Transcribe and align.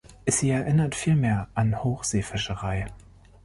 Sie 0.25 0.49
erinnert 0.49 0.95
vielmehr 0.95 1.47
an 1.53 1.83
Hochseefischerei. 1.83 2.87